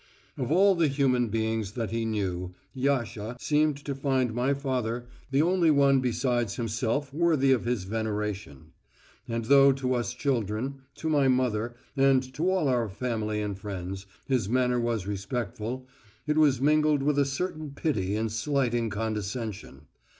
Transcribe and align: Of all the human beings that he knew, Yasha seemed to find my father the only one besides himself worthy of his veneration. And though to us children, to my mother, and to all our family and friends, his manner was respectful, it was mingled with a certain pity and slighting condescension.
Of 0.35 0.51
all 0.51 0.73
the 0.73 0.87
human 0.87 1.27
beings 1.29 1.73
that 1.73 1.91
he 1.91 2.05
knew, 2.05 2.55
Yasha 2.73 3.37
seemed 3.39 3.77
to 3.85 3.93
find 3.93 4.33
my 4.33 4.51
father 4.55 5.05
the 5.29 5.43
only 5.43 5.69
one 5.69 5.99
besides 5.99 6.55
himself 6.55 7.13
worthy 7.13 7.51
of 7.51 7.65
his 7.65 7.83
veneration. 7.83 8.71
And 9.27 9.45
though 9.45 9.71
to 9.73 9.93
us 9.93 10.15
children, 10.15 10.81
to 10.95 11.07
my 11.07 11.27
mother, 11.27 11.75
and 11.95 12.23
to 12.33 12.49
all 12.49 12.67
our 12.67 12.89
family 12.89 13.43
and 13.43 13.55
friends, 13.59 14.07
his 14.25 14.49
manner 14.49 14.79
was 14.79 15.05
respectful, 15.05 15.85
it 16.25 16.39
was 16.39 16.59
mingled 16.59 17.03
with 17.03 17.19
a 17.19 17.23
certain 17.25 17.69
pity 17.75 18.15
and 18.15 18.31
slighting 18.31 18.89
condescension. 18.89 19.81